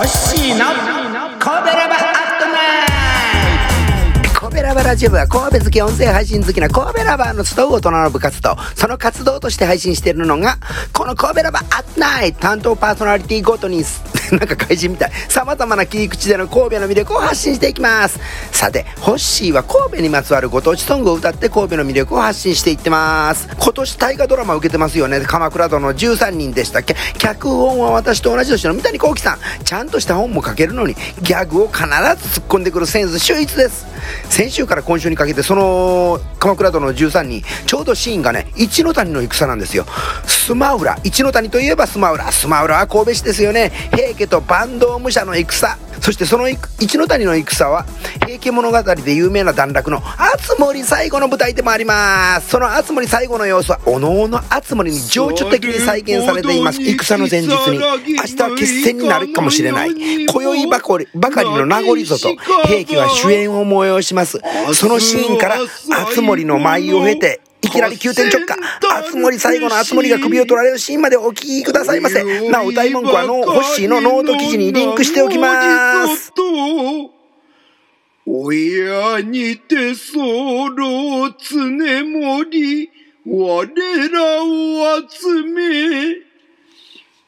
[0.00, 0.64] ホッシーの
[1.38, 2.54] 神戸ラバアットナ
[4.22, 4.40] イト。
[4.40, 10.56] 神戸ラバラジオ部は神戸好き音声配信好きな神戸ラバーの集う大人の部活とその活動として配信しているのが
[10.94, 12.40] この神戸ラバアットナイト。
[12.40, 13.84] 担当パーソナリティごとに
[14.38, 15.12] なんか怪人みたい。
[15.28, 18.18] 様々な切り口での神戸の魅力を発信していきます。
[18.52, 23.48] さてホッシーは神戸にまつわるご当地ソングを歌って神戸の魅力を発信していってます。
[23.58, 25.20] 今年大河ドラマ受けてますよね。
[25.20, 26.94] 鎌倉殿の13人でしたっけ？
[27.18, 29.38] 脚本は私と同じ年の三谷幸喜さん。
[29.64, 33.86] ちゃんとした本も書けるのにギャグを必ず突っ込んでくるセンス秀逸です。
[34.28, 39.86] 先週から今週にかけてその鎌倉殿の13人ちょうどシーンがね一ノ谷の戦なんですよ。
[40.26, 42.30] スマウラ一ノ谷といえばスマウラ。
[42.32, 43.72] スマウラは神戸市ですよね。
[43.94, 45.76] 平家と坂東武者の戦。
[46.00, 47.84] そしてその一ノ谷の戦は
[48.26, 52.50] 平家物語で有名な段落の熱森最後の舞台でもあります。
[52.50, 56.80] その熱森最後の様子はおのおの熱森に情緒的に再現されています。
[56.82, 57.78] 戦の前日に。
[57.78, 59.90] 明日は決戦になるかもしれない。
[60.26, 62.34] 今宵ばかりばかりの名残ぞと
[62.66, 64.40] 平家は酒宴を催します。
[64.74, 65.56] そのシーンから
[65.88, 68.56] 敦盛の舞を経ていきなり急転直下、
[69.00, 72.24] 敦盛最期の敦盛が首を取られるシーンまでお聞きくださいませ。
[72.50, 76.32] なお、謡い文句はの、ホッシーのノート記事にリンクしておきます。
[78.26, 82.90] 親にて候経盛
[83.26, 83.66] 我
[84.08, 86.30] らを集め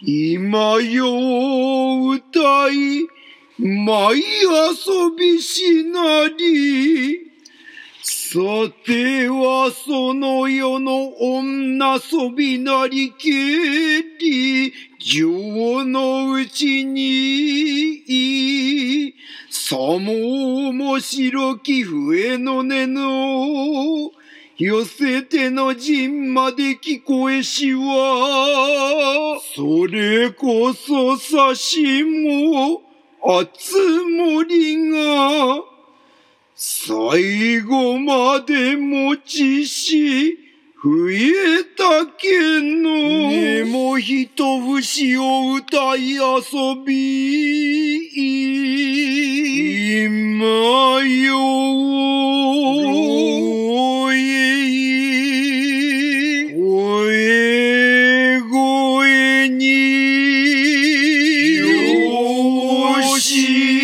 [0.00, 3.06] 今よ歌い
[3.58, 7.23] 舞遊びしなり
[8.34, 8.40] さ
[8.84, 13.30] てはその世の女そびなりけ
[14.02, 18.02] り、情のうちに、
[19.50, 24.10] さも面白き笛の音の、
[24.58, 32.82] 寄せての陣まで聞こえしは、それこそさしも、
[33.22, 35.73] あつ森が、
[36.56, 40.38] 最後まで持ちし、
[40.84, 42.94] 増えたけの、
[43.28, 46.20] ねも一節を歌い遊
[46.86, 48.06] び、
[50.04, 51.38] 今よ、
[56.54, 59.64] 声声に、
[61.56, 63.83] よし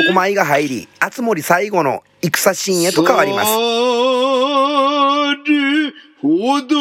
[0.00, 3.50] 男前が入り、熱森最後の戦シーンへと変わります。
[5.44, 6.76] るほど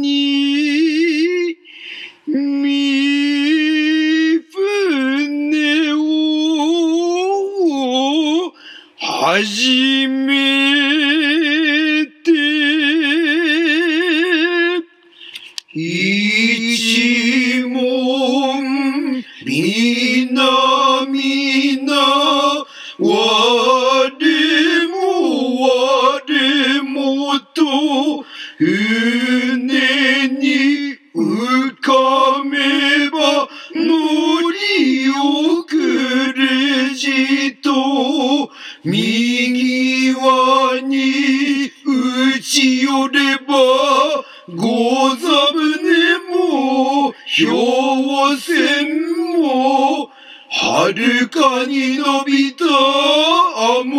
[0.00, 1.56] に、
[2.26, 2.34] 身
[4.52, 5.98] 船を
[8.98, 10.59] 始め
[27.38, 28.24] と
[28.58, 35.76] 船に浮かめば乗り遅
[36.36, 38.50] れじと
[38.84, 50.10] 右側に打ち寄ればござ船も氷船も
[50.52, 52.64] はるかに伸びた
[53.84, 53.90] も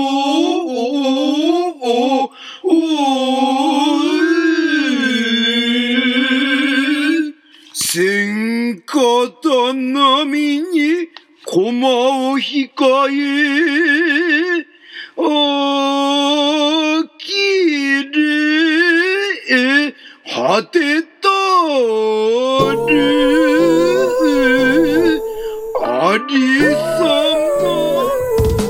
[0.65, 1.20] う、
[10.61, 11.09] に
[11.45, 11.89] 駒
[12.31, 12.63] を控
[13.09, 14.65] え、
[15.17, 15.21] あ
[17.17, 17.25] き
[18.11, 19.93] れ
[20.33, 21.27] 果てた
[22.87, 22.91] る。
[25.83, 26.31] あり
[26.73, 27.03] さ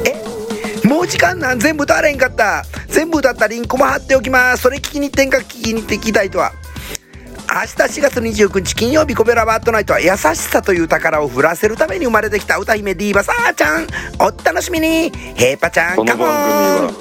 [0.06, 1.60] えもう時間なん？
[1.60, 2.64] 全部歌われんかった。
[2.88, 4.64] 全部歌ったリンクも貼っておきます。
[4.64, 5.38] それ聞きに行ってんか？
[5.40, 6.52] 聞きに行ってきたいとは。
[7.54, 13.88] 明日4月29日金曜日コベラバットナイトは優しさという宝を振らせるために生まれてきた歌姫ディーバさあちゃん。
[14.20, 15.10] お楽しみに。
[15.36, 16.94] ヘイパちゃんこの番組は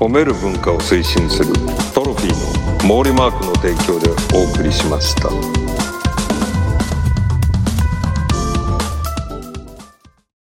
[0.00, 1.52] 褒める文化を推進する
[1.94, 5.91] トロフィーの毛利マークの提供でお送りしました。